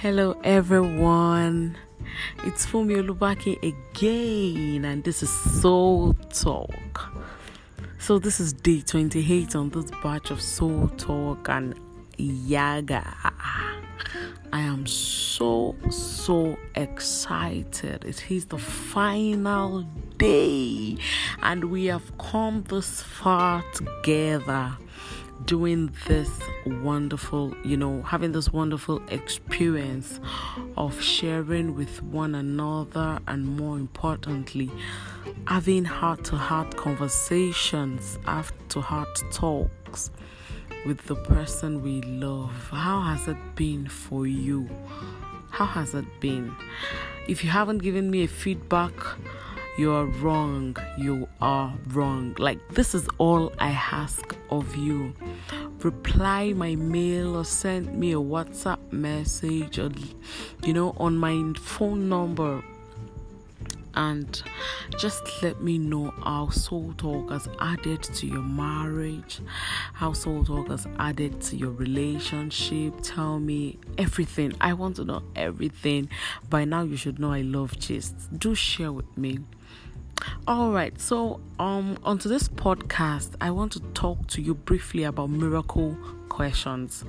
Hello, 0.00 0.36
everyone. 0.44 1.76
It's 2.44 2.64
Fumi 2.64 3.02
Olubaki 3.02 3.60
again, 3.64 4.84
and 4.84 5.02
this 5.02 5.24
is 5.24 5.60
Soul 5.60 6.14
Talk. 6.32 7.12
So, 7.98 8.20
this 8.20 8.38
is 8.38 8.52
day 8.52 8.80
28 8.80 9.56
on 9.56 9.70
this 9.70 9.90
batch 10.00 10.30
of 10.30 10.40
Soul 10.40 10.86
Talk 10.98 11.48
and 11.48 11.74
Yaga. 12.16 13.12
I 14.52 14.60
am 14.60 14.86
so, 14.86 15.74
so 15.90 16.56
excited. 16.76 18.04
It 18.04 18.30
is 18.30 18.44
the 18.46 18.58
final 18.58 19.82
day, 20.16 20.96
and 21.42 21.72
we 21.72 21.86
have 21.86 22.16
come 22.18 22.62
this 22.68 23.02
far 23.02 23.64
together 23.74 24.78
doing 25.44 25.90
this 26.06 26.30
wonderful, 26.66 27.54
you 27.64 27.76
know, 27.76 28.02
having 28.02 28.32
this 28.32 28.52
wonderful 28.52 29.02
experience 29.08 30.20
of 30.76 31.00
sharing 31.00 31.74
with 31.74 32.02
one 32.02 32.34
another, 32.34 33.18
and 33.26 33.46
more 33.46 33.76
importantly, 33.76 34.70
having 35.46 35.84
heart 35.84 36.24
to 36.24 36.36
heart 36.36 36.76
conversations, 36.76 38.18
heart 38.24 38.52
to 38.70 38.80
heart 38.80 39.22
talks 39.32 40.10
with 40.86 41.04
the 41.06 41.14
person 41.14 41.82
we 41.82 42.00
love. 42.02 42.52
How 42.70 43.00
has 43.00 43.28
it 43.28 43.38
been 43.54 43.88
for 43.88 44.26
you? 44.26 44.68
How 45.50 45.66
has 45.66 45.94
it 45.94 46.20
been? 46.20 46.54
If 47.26 47.44
you 47.44 47.50
haven't 47.50 47.78
given 47.78 48.10
me 48.10 48.24
a 48.24 48.28
feedback, 48.28 48.92
you 49.78 49.92
are 49.92 50.06
wrong. 50.06 50.76
You 50.98 51.28
are 51.40 51.72
wrong. 51.88 52.34
Like, 52.38 52.58
this 52.70 52.94
is 52.94 53.08
all 53.18 53.52
I 53.60 53.70
ask 53.70 54.36
of 54.50 54.74
you. 54.74 55.14
Reply 55.82 56.52
my 56.52 56.74
mail 56.74 57.36
or 57.36 57.44
send 57.44 57.96
me 57.96 58.12
a 58.12 58.16
WhatsApp 58.16 58.80
message 58.92 59.78
or, 59.78 59.90
you 60.64 60.74
know, 60.74 60.94
on 60.98 61.16
my 61.16 61.52
phone 61.60 62.08
number 62.08 62.62
and 63.94 64.42
just 64.98 65.42
let 65.42 65.60
me 65.62 65.78
know 65.78 66.12
how 66.22 66.48
soul 66.50 66.94
talk 66.96 67.30
has 67.30 67.48
added 67.60 68.02
to 68.02 68.26
your 68.26 68.42
marriage 68.42 69.40
how 69.92 70.12
soul 70.12 70.44
talk 70.44 70.68
has 70.68 70.86
added 70.98 71.40
to 71.40 71.56
your 71.56 71.70
relationship. 71.72 72.94
Tell 73.02 73.38
me 73.40 73.78
everything. 73.96 74.52
I 74.60 74.72
want 74.74 74.96
to 74.96 75.04
know 75.04 75.22
everything. 75.34 76.08
By 76.48 76.64
now 76.64 76.82
you 76.82 76.96
should 76.96 77.18
know 77.18 77.32
i 77.32 77.42
love 77.42 77.78
gist. 77.78 78.14
Do 78.38 78.54
share 78.54 78.92
with 78.92 79.16
me. 79.16 79.40
All 80.46 80.72
right 80.72 80.98
so 81.00 81.40
um 81.60 81.96
onto 82.02 82.28
this 82.28 82.48
podcast 82.48 83.36
i 83.40 83.52
want 83.52 83.70
to 83.70 83.80
talk 83.94 84.26
to 84.26 84.42
you 84.42 84.52
briefly 84.54 85.04
about 85.04 85.30
miracle 85.30 85.96
questions. 86.28 87.04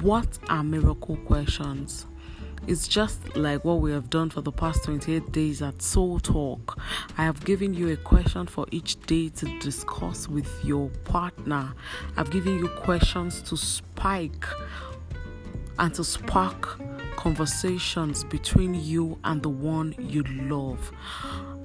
What 0.00 0.38
are 0.48 0.64
miracle 0.64 1.16
questions 1.16 2.06
it's 2.66 2.88
just 2.88 3.36
like 3.36 3.64
what 3.64 3.80
we 3.80 3.92
have 3.92 4.08
done 4.08 4.30
for 4.30 4.40
the 4.40 4.52
past 4.52 4.84
28 4.84 5.32
days 5.32 5.60
at 5.60 5.82
Soul 5.82 6.18
Talk. 6.18 6.78
I 7.18 7.24
have 7.24 7.44
given 7.44 7.74
you 7.74 7.90
a 7.90 7.96
question 7.96 8.46
for 8.46 8.66
each 8.70 9.00
day 9.02 9.28
to 9.30 9.58
discuss 9.58 10.28
with 10.28 10.48
your 10.64 10.88
partner. 11.04 11.74
I've 12.16 12.30
given 12.30 12.58
you 12.58 12.68
questions 12.68 13.42
to 13.42 13.56
spike 13.56 14.46
and 15.78 15.94
to 15.94 16.04
spark 16.04 16.80
conversations 17.16 18.24
between 18.24 18.74
you 18.74 19.18
and 19.24 19.42
the 19.42 19.50
one 19.50 19.94
you 19.98 20.22
love. 20.22 20.90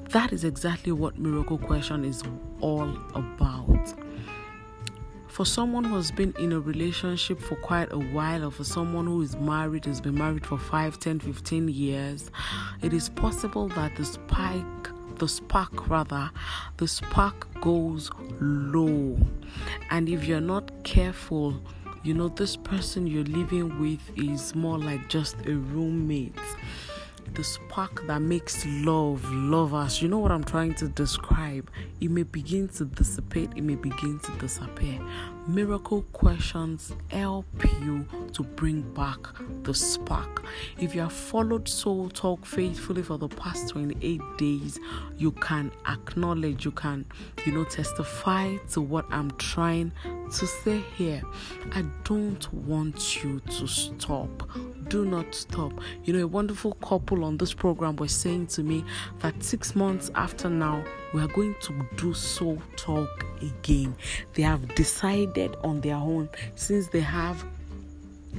That 0.10 0.34
is 0.34 0.44
exactly 0.44 0.92
what 0.92 1.18
Miracle 1.18 1.58
Question 1.58 2.04
is 2.04 2.24
all 2.62 2.90
about 3.14 3.94
for 5.40 5.46
someone 5.46 5.86
who 5.86 5.96
has 5.96 6.12
been 6.12 6.34
in 6.38 6.52
a 6.52 6.60
relationship 6.60 7.40
for 7.40 7.56
quite 7.56 7.90
a 7.94 7.98
while 7.98 8.44
or 8.44 8.52
for 8.52 8.66
someone 8.66 9.06
who 9.06 9.22
is 9.22 9.38
married 9.38 9.86
has 9.86 10.02
been 10.02 10.16
married 10.16 10.46
for 10.46 10.58
5 10.58 11.00
10 11.00 11.22
15 11.22 11.70
years 11.70 12.30
it 12.82 12.92
is 12.92 13.08
possible 13.08 13.70
that 13.70 13.96
the 13.96 14.04
spike 14.04 14.90
the 15.16 15.30
spark 15.30 15.88
rather 15.88 16.30
the 16.76 16.86
spark 16.90 17.48
goes 17.62 18.12
low. 18.42 19.18
And 19.90 20.10
if 20.10 20.26
you're 20.26 20.42
not 20.42 20.84
careful 20.84 21.58
you 22.04 22.14
know 22.14 22.28
this 22.28 22.58
person 22.58 23.08
you're 23.08 23.24
living 23.24 23.80
with 23.80 24.02
is 24.18 24.54
more 24.56 24.78
like 24.78 25.08
just 25.08 25.38
a 25.46 25.56
roommate 25.56 26.36
the 27.40 27.46
spark 27.46 28.06
that 28.06 28.22
makes 28.22 28.66
love 28.66 29.24
lovers. 29.32 30.02
You 30.02 30.10
know 30.10 30.18
what 30.18 30.30
I'm 30.30 30.44
trying 30.44 30.74
to 30.74 30.90
describe? 30.90 31.72
It 32.02 32.12
may 32.12 32.24
begin 32.24 32.68
to 32.70 32.84
dissipate, 32.84 33.52
it 33.56 33.62
may 33.62 33.76
begin 33.76 34.20
to 34.20 34.32
disappear. 34.40 35.00
Miracle 35.50 36.04
questions 36.14 36.94
help 37.10 37.48
you 37.82 38.06
to 38.34 38.44
bring 38.44 38.82
back 38.94 39.18
the 39.64 39.74
spark. 39.74 40.46
If 40.78 40.94
you 40.94 41.02
have 41.02 41.12
followed 41.12 41.68
Soul 41.68 42.08
Talk 42.10 42.46
faithfully 42.46 43.02
for 43.02 43.18
the 43.18 43.30
past 43.30 43.70
28 43.70 44.22
days, 44.38 44.80
you 45.18 45.32
can 45.32 45.72
acknowledge, 45.88 46.66
you 46.66 46.72
can, 46.72 47.04
you 47.48 47.52
know, 47.52 47.64
testify 47.64 48.58
to 48.74 48.82
what 48.82 49.08
I'm 49.10 49.32
trying 49.38 49.92
to 50.04 50.46
say 50.46 50.84
here. 50.96 51.24
I 51.72 51.84
don't 52.04 52.54
want 52.54 53.24
you 53.24 53.40
to 53.40 53.68
stop. 53.68 54.48
Do 54.88 55.04
not 55.04 55.34
stop. 55.34 55.74
You 56.04 56.14
know, 56.14 56.24
a 56.26 56.28
wonderful 56.28 56.74
couple 56.74 57.24
on 57.24 57.38
this 57.38 57.56
program 57.56 57.96
was 57.96 58.12
saying 58.12 58.48
to 58.48 58.62
me 58.62 58.86
that 59.20 59.44
six 59.44 59.76
months 59.76 60.12
after 60.14 60.48
now, 60.48 60.84
we 61.14 61.22
are 61.22 61.28
going 61.28 61.56
to 61.62 61.88
do 61.96 62.14
Soul 62.14 62.62
Talk 62.76 63.26
again. 63.42 63.96
They 64.34 64.44
have 64.44 64.76
decided 64.76 65.56
on 65.64 65.82
their 65.82 65.96
own. 65.96 66.30
Since 66.56 66.88
they 66.88 67.00
have 67.02 67.44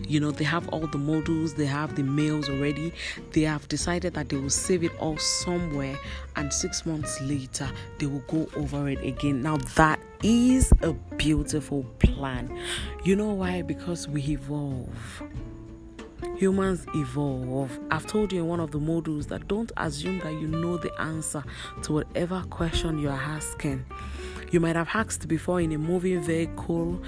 you 0.07 0.21
know 0.21 0.31
they 0.31 0.45
have 0.45 0.69
all 0.69 0.87
the 0.87 0.99
models 0.99 1.55
they 1.55 1.67
have 1.67 1.97
the 1.97 2.03
mails 2.03 2.49
already 2.49 2.93
they 3.33 3.41
have 3.41 3.67
decided 3.69 4.15
that 4.15 4.29
they 4.29 4.37
will 4.37 4.49
save 4.49 4.85
it 4.85 4.93
all 5.01 5.19
somewhere 5.19 5.99
and 6.37 6.53
six 6.53 6.87
months 6.87 7.21
later 7.23 7.69
they 7.99 8.07
will 8.07 8.23
go 8.29 8.49
over 8.57 8.89
it 8.89 9.03
again. 9.05 9.43
Now 9.43 9.57
that 9.75 9.99
is 10.23 10.73
a 10.83 10.93
beautiful 11.17 11.85
plan. 11.99 12.57
You 13.05 13.17
know 13.17 13.33
why? 13.33 13.63
Because 13.63 14.07
we 14.07 14.23
evolve 14.23 15.23
humans 16.37 16.87
evolve. 16.95 17.79
I've 17.91 18.07
told 18.07 18.33
you 18.33 18.41
in 18.41 18.49
one 18.49 18.61
of 18.61 18.71
the 18.71 18.79
modules 18.79 19.29
that 19.29 19.49
don't 19.49 19.71
assume 19.77 20.21
that 20.21 20.33
you 20.33 20.47
know 20.47 20.77
the 20.77 20.93
answer 21.01 21.45
to 21.83 21.93
whatever 21.93 22.43
question 22.51 22.99
you're 22.99 23.13
asking. 23.13 23.85
You 24.51 24.59
might 24.59 24.77
have 24.77 24.89
asked 24.93 25.29
before 25.29 25.61
in 25.61 25.73
a 25.73 25.79
moving 25.79 26.21
vehicle, 26.23 27.01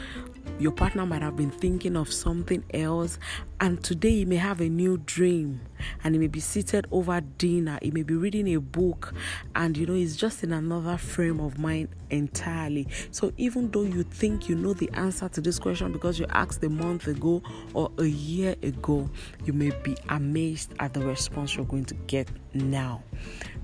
your 0.59 0.73
partner 0.73 1.05
might 1.07 1.23
have 1.23 1.37
been 1.37 1.51
thinking 1.51 1.97
of 1.97 2.13
something 2.13 2.65
else, 2.73 3.19
and 3.61 3.83
today 3.83 4.11
he 4.11 4.25
may 4.25 4.37
have 4.37 4.61
a 4.61 4.69
new 4.69 4.99
dream 4.99 5.61
and 6.05 6.15
he 6.15 6.19
may 6.19 6.27
be 6.27 6.41
seated 6.41 6.87
over 6.91 7.21
dinner, 7.21 7.79
he 7.83 7.91
may 7.91 8.03
be 8.03 8.15
reading 8.15 8.55
a 8.55 8.61
book, 8.61 9.15
and 9.55 9.77
you 9.77 9.87
know, 9.87 9.95
he's 9.95 10.17
just 10.17 10.45
in 10.45 10.53
another 10.53 10.97
frame 10.97 11.41
of 11.41 11.59
mind 11.59 11.89
entirely. 12.11 12.87
So, 13.11 13.33
even 13.37 13.71
though 13.71 13.83
you 13.83 14.03
think 14.03 14.49
you 14.49 14.55
know 14.55 14.73
the 14.73 14.91
answer 14.93 15.29
to 15.29 15.41
this 15.41 15.59
question 15.59 15.93
because 15.93 16.19
you 16.19 16.27
asked 16.31 16.63
a 16.65 16.69
month 16.69 17.07
ago 17.07 17.43
or 17.75 17.91
a 17.99 18.05
year 18.05 18.55
ago, 18.63 19.09
you 19.45 19.53
may 19.53 19.71
be 19.83 19.97
amazed 20.09 20.73
at 20.79 20.95
the 20.95 21.01
response 21.01 21.57
you're 21.57 21.65
going 21.65 21.87
to 21.87 21.95
get 22.07 22.29
now. 22.55 23.03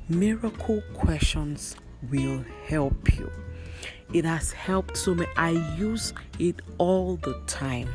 Miracle 0.09 0.82
questions 0.94 1.76
will 2.10 2.44
help 2.66 3.16
you 3.16 3.31
it 4.12 4.24
has 4.24 4.52
helped 4.52 4.96
so 4.96 5.14
many. 5.14 5.30
I 5.36 5.50
use 5.76 6.14
it 6.38 6.60
all 6.78 7.16
the 7.16 7.41
time. 7.46 7.88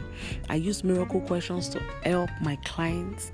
I 0.49 0.55
use 0.55 0.83
miracle 0.83 1.21
questions 1.21 1.69
to 1.69 1.79
help 2.03 2.29
my 2.41 2.55
clients 2.57 3.31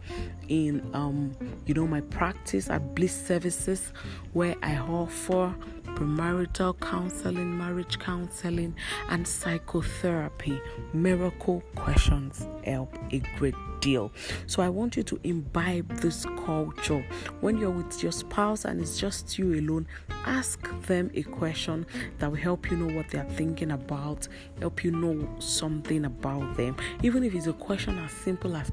in 0.48 0.90
um 0.94 1.36
you 1.68 1.76
know 1.76 1.86
my 1.86 2.02
practice 2.02 2.70
at 2.70 2.96
Bliss 2.96 3.14
Services 3.14 3.94
where 4.34 4.56
I 4.64 4.78
offer 4.78 5.54
premarital 5.86 6.80
counseling, 6.80 7.58
marriage 7.58 8.00
counseling, 8.00 8.76
and 9.10 9.28
psychotherapy. 9.28 10.62
Miracle 10.94 11.62
questions 11.76 12.48
help 12.64 12.96
a 13.12 13.20
great 13.38 13.56
deal. 13.82 14.12
So 14.48 14.62
I 14.62 14.70
want 14.70 14.98
you 14.98 15.04
to 15.04 15.20
imbibe 15.24 15.90
this 15.98 16.26
culture. 16.46 17.06
When 17.42 17.58
you're 17.58 17.70
with 17.70 18.02
your 18.04 18.12
spouse 18.12 18.66
and 18.66 18.80
it's 18.82 19.00
just 19.00 19.38
you 19.38 19.54
alone, 19.56 19.88
ask 20.26 20.60
them 20.82 21.12
a 21.14 21.24
question 21.24 21.86
that 22.18 22.30
will 22.30 22.38
help 22.38 22.70
you 22.70 22.78
know 22.78 22.94
what 22.96 23.10
they're 23.10 23.24
thinking 23.36 23.72
about, 23.72 24.28
help 24.60 24.84
you 24.84 24.92
know 24.92 25.28
something 25.40 26.06
about 26.06 26.58
them. 26.58 26.76
Even 27.04 27.24
if 27.24 27.34
it's 27.34 27.48
a 27.48 27.54
question 27.54 27.98
as 28.00 28.12
simple 28.12 28.56
as, 28.56 28.72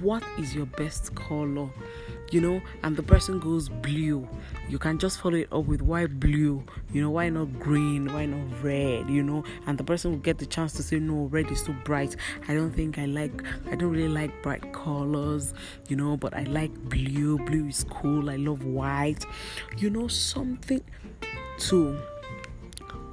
What 0.00 0.24
is 0.38 0.54
your 0.54 0.66
best 0.66 1.14
color? 1.14 1.68
You 2.32 2.40
know, 2.40 2.62
and 2.82 2.96
the 2.96 3.02
person 3.02 3.38
goes 3.38 3.68
blue. 3.68 4.28
You 4.68 4.78
can 4.78 4.98
just 4.98 5.20
follow 5.20 5.36
it 5.36 5.48
up 5.52 5.66
with 5.66 5.80
why 5.80 6.06
blue? 6.06 6.64
You 6.92 7.02
know, 7.02 7.10
why 7.10 7.28
not 7.28 7.58
green? 7.60 8.12
Why 8.12 8.26
not 8.26 8.62
red? 8.62 9.08
You 9.08 9.22
know, 9.22 9.44
and 9.66 9.78
the 9.78 9.84
person 9.84 10.10
will 10.10 10.18
get 10.18 10.38
the 10.38 10.46
chance 10.46 10.72
to 10.74 10.82
say, 10.82 10.98
No, 10.98 11.26
red 11.26 11.50
is 11.50 11.62
too 11.62 11.76
bright. 11.84 12.16
I 12.48 12.54
don't 12.54 12.72
think 12.72 12.98
I 12.98 13.06
like, 13.06 13.42
I 13.70 13.76
don't 13.76 13.90
really 13.90 14.08
like 14.08 14.42
bright 14.42 14.72
colors, 14.72 15.54
you 15.88 15.96
know, 15.96 16.16
but 16.16 16.34
I 16.34 16.42
like 16.44 16.74
blue. 16.88 17.38
Blue 17.38 17.68
is 17.68 17.84
cool. 17.84 18.28
I 18.28 18.36
love 18.36 18.64
white. 18.64 19.24
You 19.78 19.90
know, 19.90 20.08
something 20.08 20.82
to 21.58 21.98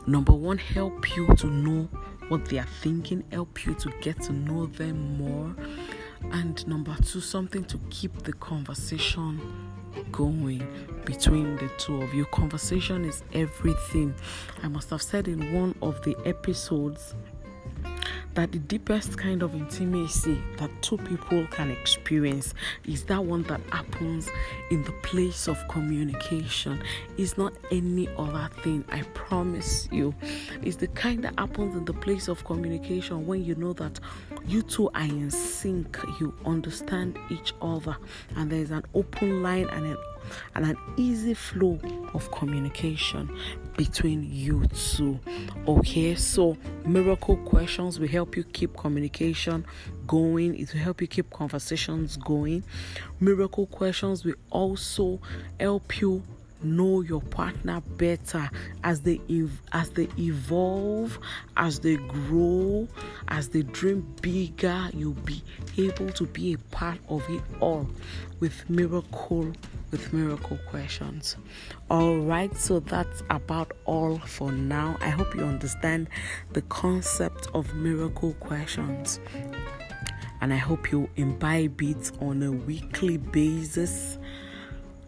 number 0.05 0.33
one 0.33 0.57
help 0.57 1.15
you 1.15 1.33
to 1.35 1.47
know 1.47 1.87
what 2.29 2.45
they 2.45 2.57
are 2.57 2.67
thinking, 2.81 3.23
help 3.31 3.65
you 3.65 3.73
to 3.75 3.91
get 4.01 4.21
to 4.23 4.33
know 4.33 4.65
them 4.65 5.17
more. 5.17 5.55
And 6.31 6.65
number 6.67 6.95
two, 7.03 7.21
something 7.21 7.63
to 7.65 7.79
keep 7.89 8.23
the 8.23 8.33
conversation 8.33 9.41
going 10.11 10.65
between 11.05 11.55
the 11.57 11.69
two 11.77 12.01
of 12.01 12.13
you. 12.13 12.25
Conversation 12.25 13.05
is 13.05 13.23
everything. 13.33 14.13
I 14.63 14.67
must 14.67 14.89
have 14.89 15.01
said 15.01 15.27
in 15.27 15.53
one 15.53 15.75
of 15.81 16.01
the 16.03 16.15
episodes 16.25 17.15
that 18.33 18.51
the 18.51 18.59
deepest 18.59 19.17
kind 19.17 19.43
of 19.43 19.53
intimacy 19.53 20.41
that 20.57 20.69
two 20.81 20.97
people 20.97 21.45
can 21.47 21.69
experience 21.69 22.53
is 22.85 23.03
that 23.05 23.23
one 23.23 23.43
that 23.43 23.61
happens 23.71 24.29
in 24.71 24.83
the 24.83 24.91
place 25.03 25.47
of 25.47 25.57
communication. 25.67 26.81
It's 27.17 27.37
not 27.37 27.53
any 27.71 28.09
other 28.17 28.49
thing, 28.63 28.83
I 28.89 29.01
promise 29.13 29.87
you. 29.91 30.15
It's 30.61 30.77
the 30.77 30.87
kind 30.87 31.23
that 31.23 31.37
happens 31.37 31.75
in 31.75 31.85
the 31.85 31.93
place 31.93 32.27
of 32.27 32.43
communication 32.43 33.25
when 33.27 33.43
you 33.43 33.55
know 33.55 33.73
that 33.73 33.99
you 34.45 34.61
two 34.61 34.89
are 34.89 35.01
in 35.01 35.29
sync, 35.29 35.97
you 36.19 36.33
understand 36.45 37.17
each 37.29 37.53
other, 37.61 37.95
and 38.35 38.51
there's 38.51 38.71
an 38.71 38.83
open 38.93 39.43
line 39.43 39.67
and 39.69 39.85
an 39.85 39.97
and 40.55 40.65
an 40.65 40.77
easy 40.97 41.33
flow 41.33 41.79
of 42.13 42.31
communication 42.31 43.29
between 43.77 44.23
you 44.31 44.65
two. 44.67 45.19
Okay, 45.67 46.15
so 46.15 46.57
miracle 46.85 47.37
questions 47.37 47.99
will 47.99 48.07
help 48.07 48.35
you 48.35 48.43
keep 48.43 48.75
communication 48.75 49.65
going, 50.07 50.57
it 50.59 50.73
will 50.73 50.81
help 50.81 51.01
you 51.01 51.07
keep 51.07 51.29
conversations 51.29 52.17
going. 52.17 52.63
Miracle 53.19 53.67
questions 53.67 54.25
will 54.25 54.35
also 54.49 55.19
help 55.59 56.01
you 56.01 56.23
know 56.63 57.01
your 57.01 57.21
partner 57.21 57.81
better 57.97 58.49
as 58.83 59.01
they 59.01 59.19
ev- 59.29 59.61
as 59.71 59.89
they 59.91 60.07
evolve 60.17 61.19
as 61.57 61.79
they 61.79 61.97
grow 61.97 62.87
as 63.27 63.49
they 63.49 63.61
dream 63.61 64.01
bigger 64.21 64.89
you'll 64.93 65.13
be 65.13 65.41
able 65.77 66.09
to 66.09 66.25
be 66.27 66.53
a 66.53 66.57
part 66.75 66.99
of 67.09 67.23
it 67.29 67.41
all 67.59 67.87
with 68.39 68.69
miracle 68.69 69.53
with 69.93 70.11
miracle 70.11 70.57
questions. 70.67 71.37
All 71.89 72.17
right, 72.17 72.53
so 72.57 72.79
that's 72.79 73.21
about 73.29 73.71
all 73.85 74.17
for 74.17 74.51
now. 74.51 74.97
I 74.99 75.09
hope 75.09 75.35
you 75.35 75.43
understand 75.43 76.09
the 76.51 76.63
concept 76.63 77.47
of 77.53 77.73
miracle 77.75 78.33
questions. 78.39 79.19
And 80.41 80.51
I 80.51 80.57
hope 80.57 80.91
you 80.91 81.09
imbibe 81.15 81.81
it 81.83 82.11
on 82.19 82.41
a 82.41 82.51
weekly 82.51 83.17
basis, 83.17 84.17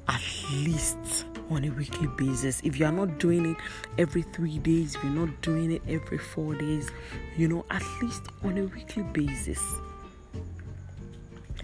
at 0.08 0.22
least 0.54 1.26
on 1.50 1.64
a 1.66 1.70
weekly 1.70 2.08
basis. 2.18 2.62
If 2.64 2.80
you 2.80 2.86
are 2.86 2.92
not 2.92 3.20
doing 3.20 3.52
it 3.52 3.58
every 3.98 4.22
three 4.22 4.60
days, 4.60 4.96
if 4.96 5.04
you're 5.04 5.14
not 5.14 5.42
doing 5.42 5.72
it 5.72 5.82
every 5.88 6.18
four 6.18 6.56
days, 6.56 6.90
you 7.38 7.48
know, 7.48 7.66
at 7.72 7.84
least 8.02 8.24
on 8.44 8.58
a 8.58 8.64
weekly 8.64 9.04
basis 9.04 9.62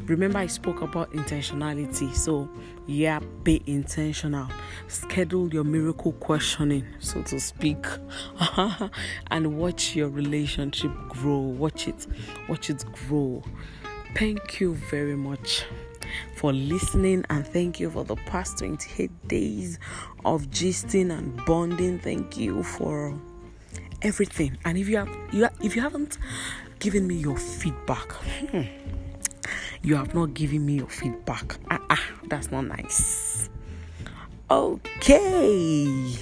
Remember, 0.05 0.39
I 0.39 0.47
spoke 0.47 0.81
about 0.81 1.11
intentionality. 1.11 2.13
So, 2.15 2.49
yeah, 2.87 3.19
be 3.43 3.61
intentional. 3.65 4.47
Schedule 4.87 5.53
your 5.53 5.63
miracle 5.63 6.13
questioning, 6.13 6.85
so 6.99 7.21
to 7.23 7.39
speak, 7.39 7.85
and 9.31 9.57
watch 9.57 9.95
your 9.95 10.09
relationship 10.09 10.91
grow. 11.07 11.37
Watch 11.37 11.87
it, 11.87 12.07
watch 12.49 12.69
it 12.69 12.83
grow. 13.07 13.43
Thank 14.15 14.59
you 14.59 14.73
very 14.75 15.15
much 15.15 15.65
for 16.35 16.53
listening 16.53 17.25
and 17.29 17.45
thank 17.45 17.79
you 17.79 17.89
for 17.89 18.03
the 18.03 18.15
past 18.15 18.59
28 18.59 19.27
days 19.27 19.79
of 20.25 20.49
gisting 20.49 21.11
and 21.17 21.43
bonding. 21.45 21.99
Thank 21.99 22.37
you 22.37 22.63
for 22.63 23.17
everything. 24.01 24.57
And 24.65 24.77
if 24.77 24.87
you 24.87 24.97
have, 24.97 25.09
you 25.31 25.43
have, 25.43 25.53
if 25.61 25.75
you 25.75 25.81
haven't 25.81 26.17
given 26.79 27.07
me 27.07 27.15
your 27.15 27.37
feedback. 27.37 28.11
Hmm, 28.11 28.63
you 29.83 29.95
have 29.95 30.13
not 30.13 30.33
given 30.33 30.65
me 30.65 30.75
your 30.77 30.89
feedback. 30.89 31.57
Ah, 31.69 31.79
ah, 31.89 32.03
that's 32.27 32.51
not 32.51 32.65
nice. 32.65 33.49
Okay, 34.49 36.17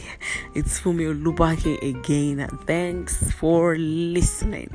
it's 0.54 0.80
Fumi 0.80 1.10
Olubake 1.10 1.82
again, 1.82 2.42
and 2.42 2.60
thanks 2.68 3.32
for 3.32 3.76
listening. 3.76 4.70